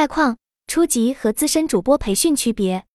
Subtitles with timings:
[0.00, 2.86] 概况：初级和资深主播培训区别。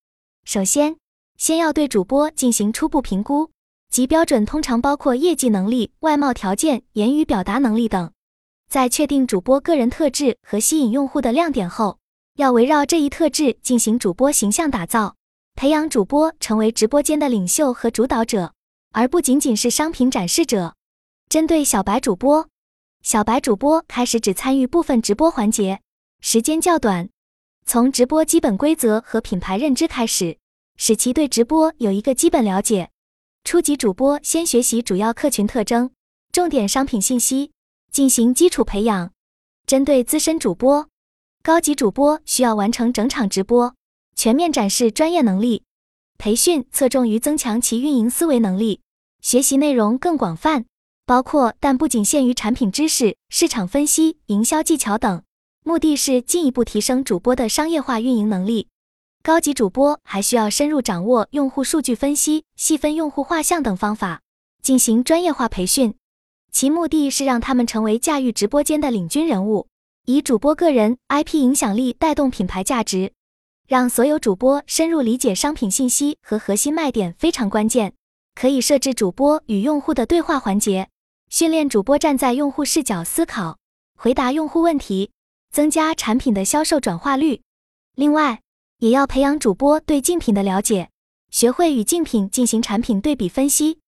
[0.44, 0.98] 首先，
[1.38, 3.52] 先要对主播进行初步评估，
[3.92, 8.12] 及标准通常包括业绩能力、外貌条件、言语表达能力等。
[8.68, 12.00] 在确定主播个人特质和吸引用户的亮点后，
[12.38, 15.16] 要围绕这一特质进行主播形象打造，
[15.54, 18.56] 培养主播成为直播间的领袖和主导者，
[18.94, 20.74] 而不仅仅是商品展示者。
[21.30, 22.48] 针对小白主播，
[23.04, 25.82] 小白主播开始只参与部分直播环节，
[26.28, 27.08] 时间较短，
[27.68, 30.40] 从直播基本规则和品牌认知开始，
[30.76, 32.90] 使其对直播有一个基本了解。
[33.44, 35.92] 初级主播先学习主要客群特征、
[36.32, 37.52] 重点商品信息。
[37.92, 39.12] 进行基础培养。
[39.68, 40.90] 针对资深主播、
[41.44, 43.76] 高级主播，需要完成整场直播，
[44.16, 45.62] 全面展示专业能力。
[46.18, 48.82] 培训侧重于增强其运营思维能力，
[49.22, 50.66] 学习内容更广泛，
[51.06, 55.22] 包括但不仅限于产品知识、市场分析、营销技巧等，
[55.68, 58.68] 目的是进一步提升主播的商业化运营能力。
[59.24, 64.22] 高级主播还需要深入掌握用户数据分析、细分用户画像等方法，
[64.62, 65.96] 进行专业化培训。
[66.52, 69.68] 其目的是让他们成为驾驭直播间的领军人物，
[70.06, 73.14] 以主播个人 IP 影响力带动品牌价值，
[73.68, 77.96] 让所有主播深入理解商品信息和核心卖点非常关键。
[78.36, 80.90] 可以设置主播与用户的对话环节，
[81.32, 83.58] 训练主播站在用户视角思考，
[83.98, 85.10] 回答用户问题，
[85.56, 87.40] 增加产品的销售转化率。
[87.96, 88.42] 另外，
[88.80, 90.90] 也要培养主播对竞品的了解，
[91.32, 93.80] 学会与竞品进行产品对比分析。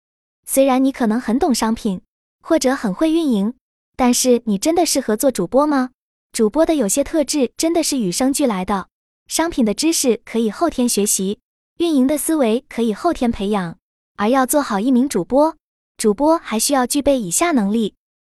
[0.45, 1.99] 虽然你可能很懂商品。
[2.39, 3.55] 或者很会运营，
[3.97, 5.89] 但是你真的适合做主播吗？
[6.31, 8.87] 主播的有些特质真的是与生俱来的。
[9.27, 11.39] 商品的知识可以后天学习，
[11.79, 13.77] 运营的思维可以后天培养。
[14.15, 15.57] 而要做好一名主播，
[15.97, 17.95] 主播还需要具备以下能力：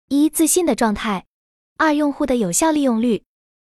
[0.08, 1.26] 一、自信的状态；
[1.82, 3.24] 二、用户的有效利用率；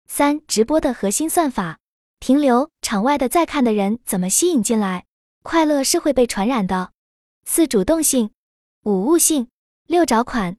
[0.08, 1.78] 三、直播的核心算法，
[2.18, 5.04] 停留场外的在看的人怎么吸引进来？
[5.44, 6.90] 快乐是会被传染的。
[7.44, 8.30] 四、主动性；
[8.82, 9.46] 五、悟性。
[9.86, 10.56] 六找款，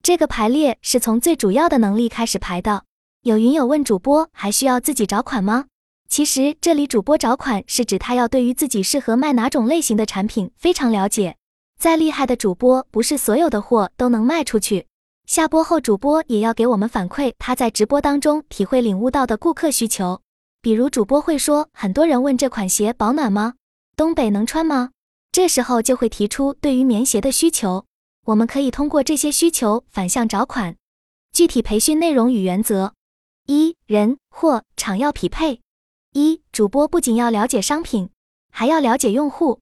[0.00, 2.84] 这个排列是从最主要的能力开始排的。
[3.22, 5.64] 有云友问主播还需要自己找款吗？
[6.08, 11.36] 其实这里主播找款是指他要对于自己适合卖哪种类型的产品非常了解。
[11.76, 14.86] 再厉害的主播，不是所有的货都能卖出去。
[15.26, 20.20] 下播后，主播也要给我们反馈他在直播当中体会领悟到的顾客需求。
[20.60, 23.54] 比如主播会说，很多人问这款鞋保暖吗？
[23.96, 24.90] 东北能穿吗？
[25.30, 27.86] 这时候就会提出对于棉鞋的需求。
[28.26, 30.76] 我们可以通过这些需求反向找款。
[31.32, 32.92] 具体培训内容与原则：
[33.46, 35.60] 一、人、货、场要匹配。
[36.12, 38.10] 一、主播不仅要了解商品，
[38.50, 39.60] 还要了解用户。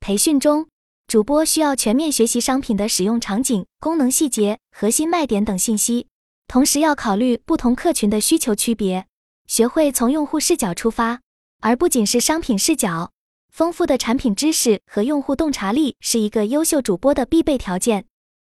[0.00, 0.68] 培训中，
[1.08, 6.06] 主播需要全面学习商品的使用场景、功能细节、核心卖点等信息，
[6.46, 9.06] 同时要考虑不同客群的需求区别，
[9.46, 11.20] 学会从用户视角出发，
[11.62, 13.10] 而不仅是商品视角。
[13.50, 18.04] 丰富的产品知识和用户洞察力是一个优秀主播的必备条件。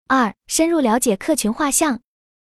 [0.08, 2.00] 二、深入了解客群画像。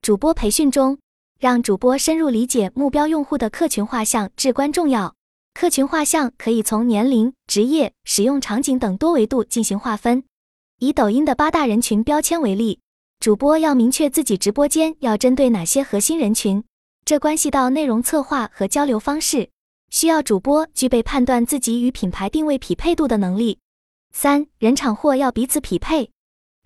[0.01, 0.99] 主播培训中，
[1.39, 5.15] 让主播深入理解目标用户的客群画像至关重要。
[5.53, 10.23] 客群画像可以从年龄、职业、使用场景等多维度进行划分。
[10.79, 12.79] 以抖音的八大人群标签为例，
[13.19, 16.63] 主播要明确自己直播间要针对哪些核心人群，
[17.05, 19.49] 这关系到内容策划和交流方式。
[19.91, 23.59] 需要主播具备判断自己与品牌定位匹配度的能力。
[24.11, 26.09] 三人场货要彼此匹配。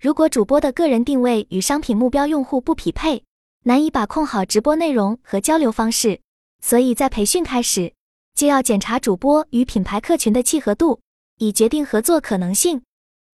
[0.00, 3.22] 如果主播的个人定位与商品目标用户不匹配，
[3.64, 6.20] 难以把控好直播内容和交流方式。
[6.60, 7.92] 所以在培训开始
[8.38, 11.00] 就要检查主播与品牌客群的契合度，
[11.38, 12.80] 以决定合作可能性。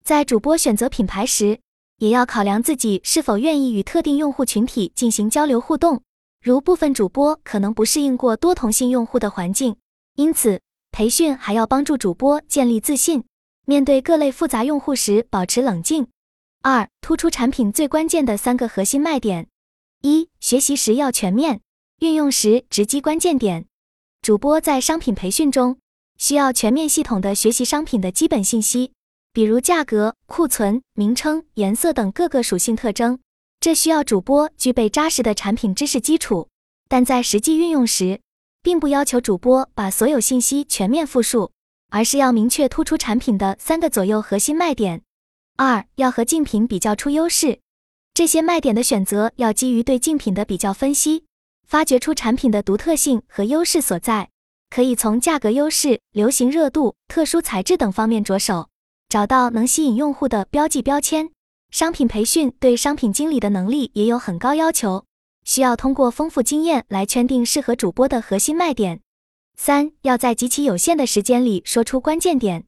[0.03, 1.61] 在主播选择品牌时，
[1.99, 6.01] 也要考量自己是否愿意与特定用户群体进行交流互动。
[6.43, 9.77] 如部分主播可能不适应过多同性用户的环境。
[10.15, 13.25] 因此，培训还要帮助主播建立自信，
[13.67, 16.07] 面对各类复杂用户时保持冷静。
[16.63, 19.49] 二、突出产品最关键的三个核心卖点：
[20.01, 21.61] 一、学习时要全面，
[21.99, 23.67] 运用时直击关键点。
[24.25, 25.77] 主播在商品培训中
[26.17, 28.93] 需要全面系统的学习商品的基本信息，
[29.35, 33.19] 比如价格、库存、名称、颜色等各个属性特征，
[33.61, 36.49] 这需要主播具备扎实的产品知识基础。
[36.89, 38.19] 但在实际运用时，
[38.63, 41.53] 并不要求主播把所有信息全面复述，
[41.91, 45.03] 而是要明确突出产品的三个左右核心卖点。
[45.59, 47.61] 二要和竞品比较出优势，
[48.15, 51.27] 这些卖点的选择要基于对竞品的比较分析，
[51.75, 54.29] 发掘出产品的独特性和优势所在。
[54.71, 58.69] 可以从价格优势、流行热度、特殊材质等方面着手，
[59.09, 61.33] 找到能吸引用户的标记标签。
[61.73, 65.05] 商品培训对商品经理的能力也有很高要求。
[65.45, 69.01] 需要通过丰富经验来圈定适合主播的核心卖点。
[69.57, 72.67] 三要在极其有限的时间里说出关键点。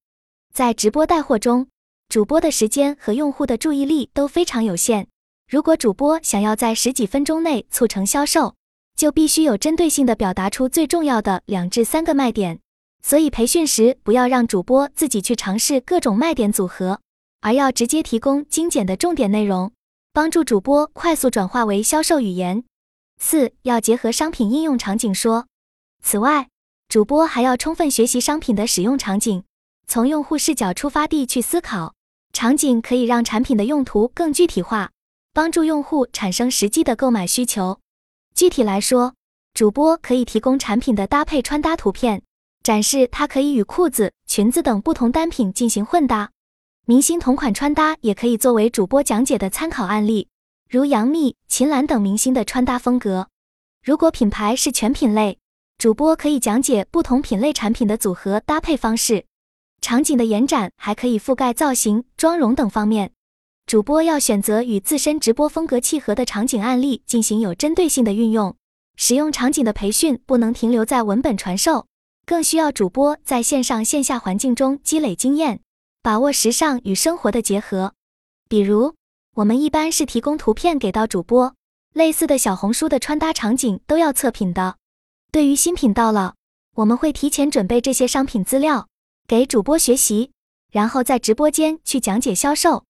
[0.52, 1.68] 在直播带货中，
[2.08, 5.06] 主播的时间和用户的注意力都非常有限。
[5.48, 8.55] 如果主播想要在十几分钟内促成销售，
[8.96, 12.58] 就必须有针对性的表达出最重要的两至三个卖点。
[13.02, 17.00] 所以培训时不要让主播自己去尝试各种卖点组合，
[17.40, 19.70] 而要直接提供精简的重点内容，
[20.12, 22.64] 帮助主播快速转化为销售语言。
[23.20, 25.46] 四要结合商品应用场景说。
[26.02, 26.49] 此外，
[26.88, 29.44] 主播还要充分学习商品的使用场景，
[29.87, 31.94] 从用户视角出发地去思考
[32.32, 34.90] 场景，可以让产品的用途更具体化，
[35.32, 37.78] 帮助用户产生实际的购买需求。
[38.36, 39.14] 具体来说，
[39.54, 42.22] 主播可以提供产品的搭配穿搭图片，
[42.62, 46.30] 展示它可以与裤子、裙子等不同单品进行混搭。
[46.84, 50.28] 明星同款穿搭也可以作为主播讲解的参考案例，
[50.68, 53.28] 如杨幂、秦岚等明星的穿搭风格。
[53.82, 55.38] 如果品牌是全品类，
[55.78, 59.24] 主播可以讲解不同品类产品的组合搭配方式，
[59.80, 63.12] 场景的延展还可以覆盖造型、妆容等方面。
[63.66, 68.54] 主播要选择与自身直播风格契合的场景案例进行有针对性的运用。
[68.96, 71.88] 使用场景的培训不能停留在文本传授，
[72.24, 75.62] 更需要主播在线上线下环境中积累经验，
[76.00, 77.92] 把握时尚与生活的结合。
[78.48, 78.94] 比如，
[79.34, 81.52] 我们一般是提供图片给到主播，
[81.92, 84.76] 类似的小红书的穿搭场景都要测评的。
[85.32, 86.36] 对于新品到了，
[86.76, 88.86] 我们会提前准备这些商品资料
[89.26, 90.30] 给主播学习，
[90.70, 92.84] 然后在直播间去讲解销售。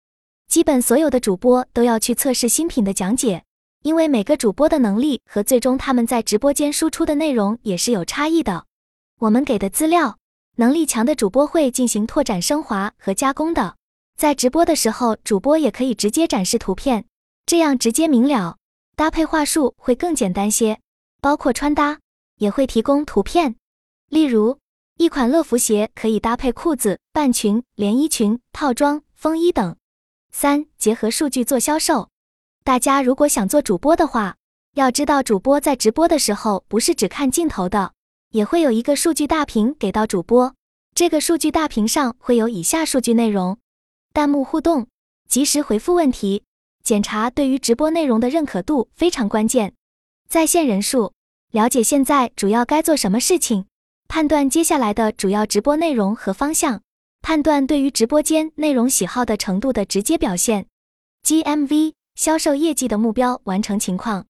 [0.48, 3.44] 基本所有的主播都要去测试新品的讲解，
[3.82, 8.64] 因为每个主播的能力和最终他们在直播间输出的内容也是有差异的。
[9.18, 10.18] 我们给的资料，
[10.56, 13.76] 能力强的主播会进行拓展、升华和加工的。
[14.16, 17.04] 在直播的时候，主播也可以直接展示图片，
[17.44, 18.56] 这样直接明了，
[18.94, 20.78] 搭配话术会更简单些，
[21.20, 21.98] 包括穿搭。
[22.38, 23.56] 也会提供图片，
[24.10, 24.58] 例如
[24.98, 29.74] 一款乐福鞋可以搭配裤子、半裙、连衣裙、套装、风衣等。
[30.38, 32.10] 三、结合数据做销售。
[32.62, 34.36] 大家如果想做主播的话，
[34.74, 37.94] 要知道主播在直播的时候不是只看镜头的，
[38.32, 40.54] 也会有一个数据大屏给到主播。
[40.94, 43.56] 这个数据大屏上会有以下数据内容：
[44.12, 44.88] 弹幕互动、
[45.26, 46.42] 及时回复问题、
[46.84, 49.72] 检查对于直播内容的认可度非常关键，
[50.28, 51.14] 在线人数。
[51.50, 53.64] 了解现在主要该做什么事情，
[54.06, 56.82] 判断接下来的主要直播内容和方向，
[57.26, 60.68] 判断对于直播间内容喜好的程度的直接表现。
[61.24, 64.26] GMV 销售业绩的目标完成情况，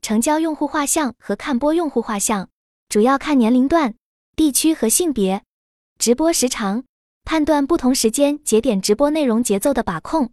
[0.00, 2.48] 成交用户画像和看播用户画像
[2.88, 3.96] 主要看年龄段、
[4.36, 5.42] 地区和性别。
[5.98, 6.84] 直播时长
[7.24, 10.30] 判断不同时间节点直播内容节奏的把控。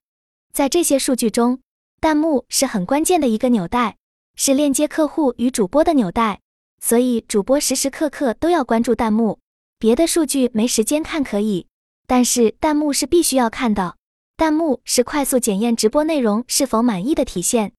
[0.53, 1.61] 在这些数据中，
[1.99, 3.97] 弹幕是很关键的一个纽带。
[4.35, 6.41] 是链接客户与主播的纽带，
[6.79, 9.39] 所以主播时时刻刻都要关注弹幕。
[9.79, 11.65] 别的数据没时间看可以，
[12.07, 13.95] 但是弹幕是必须要看的。
[14.35, 17.73] 弹幕是快速检验直播内容是否满意的体现。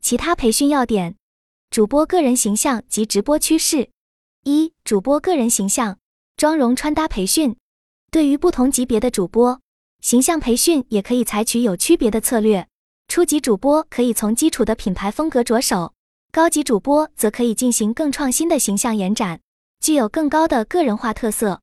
[0.00, 1.16] 其他培训要点：
[1.70, 3.90] 主播个人形象及直播趋势。
[4.44, 5.98] 一、主播个人形象
[6.36, 7.56] 妆容穿搭培训。
[8.10, 9.60] 对于不同级别的主播，
[10.00, 12.68] 形象培训也可以采取有区别的策略。
[13.08, 15.92] 初级主播可以从基础的品牌风格着手。
[16.32, 19.40] 高级主播则可以进行更创新的形象延展，
[19.80, 21.62] 具有更高的个人化特色。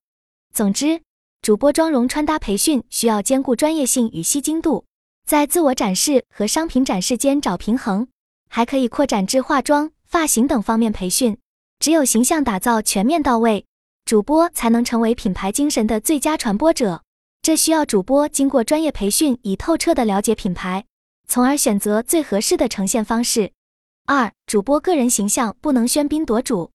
[0.54, 1.02] 总之，
[1.44, 4.86] 主播妆容穿搭培训需要兼顾专业性与吸睛度，
[5.28, 8.08] 在自我展示和商品展示间找平衡，
[8.50, 11.38] 还可以扩展至化妆、发型等方面培训。
[11.80, 13.66] 只有形象打造全面到位，
[14.06, 17.04] 主播才能成为品牌精神的最佳传播者。
[17.42, 20.86] 这需要主播经过专业培训，以透彻的了解品牌，
[21.28, 23.52] 从而选择最合适的呈现方式。
[24.06, 26.72] 二、主播个人形象不能喧宾夺主，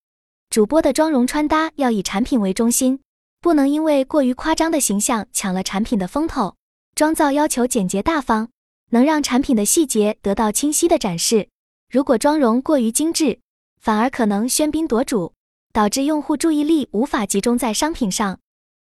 [0.50, 3.00] 主播的妆容穿搭要以产品为中心，
[3.40, 6.56] 不能因为过于夸张的形象抢了产品的风头。
[6.94, 8.48] 妆造要求简洁大方，
[8.90, 11.48] 能让产品的细节得到清晰的展示。
[11.88, 13.38] 如果妆容过于精致，
[13.80, 15.32] 反而可能喧宾夺主，
[15.72, 18.40] 导致用户注意力无法集中在商品上。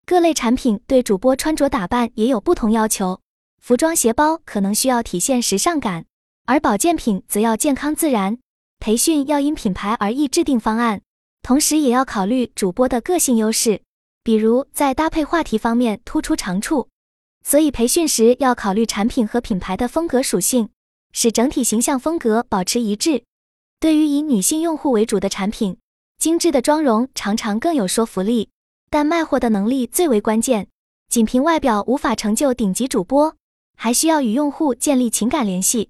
[0.05, 3.21] 各类产品对主播穿着打扮也有不同要求，
[3.61, 6.07] 服装鞋包可能需要体现时尚感。
[6.47, 8.39] 而保健品则要健康自然，
[8.81, 11.03] 培训要因品牌而异制定方案，
[11.43, 13.83] 同时也要考虑主播的个性优势，
[14.23, 16.89] 比如在搭配话题方面突出长处。
[17.43, 20.69] 所以培训时要考虑产品和品牌的风格属性，
[21.13, 23.25] 使整体形象风格保持一致。
[23.79, 25.79] 对于以女性用户为主的产品，
[26.19, 28.51] 精致的妆容常常更有说服力，
[28.91, 30.69] 但卖货的能力最为关键。
[31.09, 33.35] 仅凭外表无法成就顶级主播，
[33.77, 35.89] 还需要与用户建立情感联系。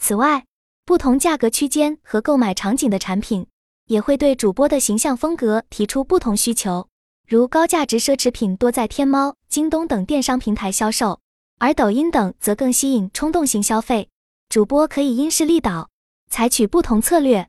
[0.00, 0.44] 此外，
[0.86, 3.46] 不同价格区间和购买场景的产品，
[3.88, 6.88] 也会对主播的形象风格提出不同需求。
[7.26, 11.20] 如高价值奢侈品多在天猫、京东等电商平台销售，
[11.58, 14.10] 而抖音等则更吸引冲动型消费。
[14.50, 15.88] 主播可以因势利导，
[16.28, 17.48] 采取不同策略。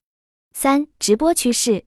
[0.54, 1.84] 三、直播趋势。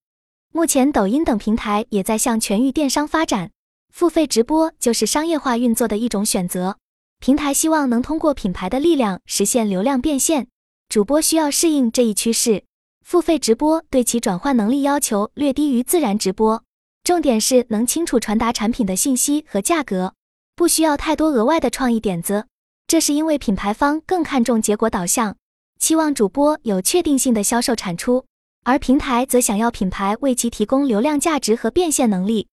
[0.53, 3.49] 目前，抖音等平台也在向全域电商发展，
[3.91, 6.77] 付费直播就是商业化运作的一种选择。
[7.19, 10.47] 平台希望能通过品牌的力量实现流量变现，
[10.89, 12.65] 主播需要适应这一趋势。
[13.03, 16.63] 付费直播对其转换能力要求略低于自然直播。
[17.09, 20.13] 重点是能清楚传达产品的信息和价格，
[20.55, 22.45] 不需要太多额外的创意点子。
[22.85, 25.35] 这是因为品牌方更看重结果导向，
[25.79, 28.25] 期望主播有确定性的销售产出，
[28.63, 32.47] 而平台则想要品牌为其提供流量价值和变现能力。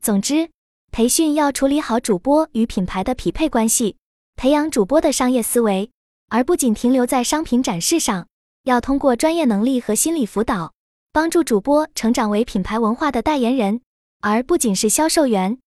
[0.00, 0.48] 总之，
[0.90, 3.96] 培训要处理好主播与品牌的匹配关系，
[4.36, 5.90] 培养主播的商业思维，
[6.30, 8.26] 而不仅停留在商品展示上，
[8.64, 10.72] 要通过专业能力和心理辅导，
[11.12, 13.82] 帮助主播成长为品牌文化的代言人。
[14.20, 15.58] 而不仅是销售员，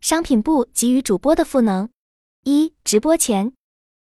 [0.00, 1.88] 商品部给予主播的赋能：
[2.44, 3.52] 一、直播前，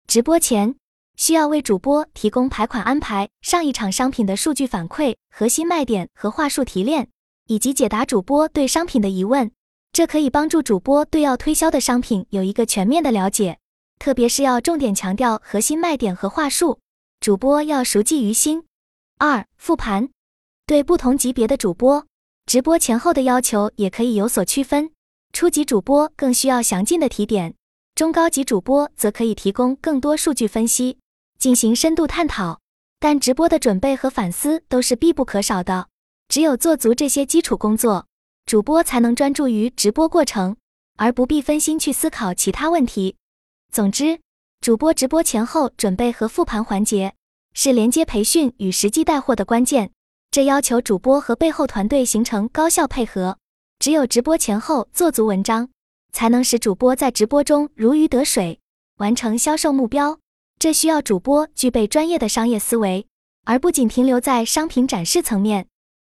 [0.06, 0.74] 直播前
[1.16, 7.08] 需要为主播提供排款安排、上一场商品的数据反馈、核心卖点和话术提炼，
[7.46, 9.50] 以及解答主播对商品的疑问。
[9.92, 13.58] 这可以帮助主播对要推销的商品有一个全面的了解，
[13.98, 16.80] 特别是要重点强调核心卖点和话术，
[17.20, 18.66] 主播要熟记于心。
[19.18, 20.10] 二、复盘，
[20.66, 22.04] 对不同级别的主播。
[22.46, 24.90] 直播前后的要求也可以有所区分，
[25.32, 27.54] 初级主播更需要详尽的提点，
[27.94, 30.98] 中高级主播则可以提供更多数据分析，
[31.38, 32.60] 进行深度探讨。
[33.00, 35.88] 但直播的准备和反思都是必不可少的，
[36.28, 38.06] 只有做足这些基础工作，
[38.46, 40.56] 主播才能专注于直播过程，
[40.96, 43.16] 而不必分心去思考其他问题。
[43.72, 44.20] 总之，
[44.60, 47.14] 主播直播前后准备和复盘环节
[47.52, 49.90] 是连接培训与实际带货的关键。
[50.34, 53.38] 这要求主播和背后团队形成高效配合，
[53.78, 55.68] 只有直播前后做足文章，
[56.12, 58.58] 才能使主播在直播中如鱼得水，
[58.96, 60.18] 完成销售目标。
[60.58, 63.06] 这需要主播具备专业的商业思维，
[63.44, 65.68] 而不仅停留在商品展示层面。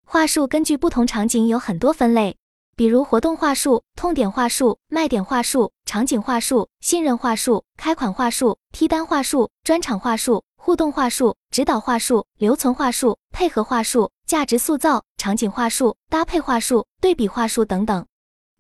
[0.05, 2.37] 话术根据不同场景有很多分类，
[2.75, 10.43] 比如活动话术、痛点话术、卖点话术、场景话术、信任话术、开款话术、批单话术、专场话术。
[10.61, 18.05] 互动话术、指导话术、留存话术、配合话术、价值塑造、场景话术、搭配话术、对比话术等等。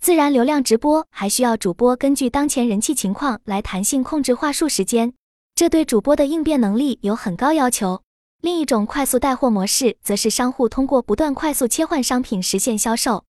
[0.00, 5.12] 自然流量直播还需要主播根据当前人气情况来弹性控制话术时间，
[5.56, 8.00] 这对主播的应变能力有很高要求。
[8.40, 13.24] 另一种快速带货模式，则是商户通过不断快速切换商品实现销售。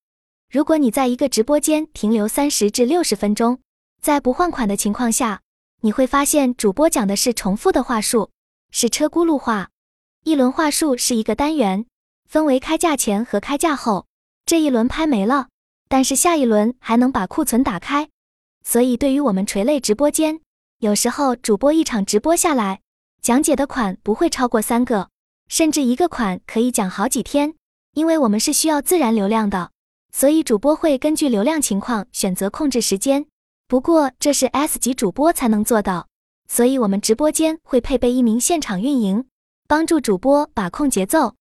[0.49, 3.59] 如果你在一个直播间停留三十至六十分钟，
[3.99, 5.41] 在不换款的情况下，
[5.81, 8.29] 你会发现主播讲的是重复的话术。
[8.71, 9.69] 是车轱辘话，
[10.23, 11.85] 一轮话术是一个单元，
[12.27, 14.05] 分为开价前和开价后。
[14.45, 15.49] 这一轮拍没了，
[15.87, 18.09] 但是下一轮还能把库存打开。
[18.63, 20.41] 所以对于我们垂类直播间，
[20.79, 22.81] 有时候主播一场直播下来，
[23.21, 25.09] 讲解的款不会超过三个，
[25.47, 27.55] 甚至一个款可以讲好几天。
[27.93, 29.71] 因为我们是需要自然流量的，
[30.11, 33.25] 所以主播会根据流量情况选择控制时间。
[33.67, 36.08] 不过这是 S 级主播才能做到。
[36.51, 39.25] 所以，我们直播间会配备一名现场运营，
[39.67, 41.35] 帮助主播把控节奏。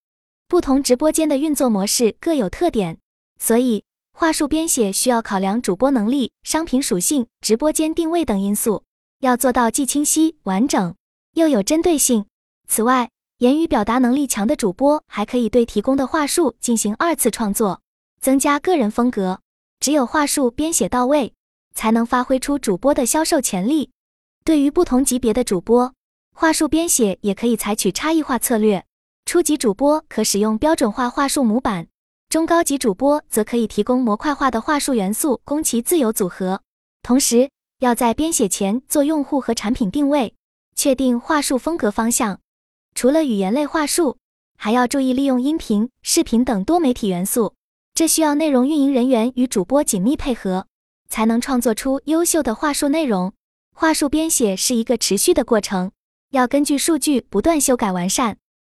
[0.47, 2.99] 不同直播间的运作模式各有特点，
[3.41, 8.85] 所以话术编写需要考量主播能力、商品属性、直播间定位等因素，
[9.21, 10.95] 要做到既清晰完整
[11.33, 12.27] 又有针对性。
[12.69, 17.81] 此外，言语表达能力强的主播还可以对提供的话术进行二次创作，
[18.21, 19.41] 增加个人风格。
[19.81, 21.33] 只有话术编写到位，
[21.75, 23.91] 才能发挥出主播的销售潜力。
[24.49, 25.93] 对于不同级别的主播，
[26.35, 28.83] 话术编写也可以采取差异化策略。
[29.27, 31.89] 初级主播可使用标准化话术模板，
[32.31, 36.63] 中高级主播则可以提供模块化的话术元素供其自由组合。
[37.03, 37.51] 同时，
[37.81, 40.33] 要在编写前做用户和产品定位，
[40.75, 42.41] 确定话术风格方向。
[42.95, 44.17] 除了语言类话术，
[44.57, 47.53] 还要注意利用音频、视频等多媒体元素，
[47.93, 50.67] 这需要内容运营人员与主播紧密配合，
[51.11, 53.35] 才能创作出优秀的话术内容。
[53.81, 55.93] 话术编写是一个持续的过程，
[56.31, 58.39] 要根据数据不断修改完善。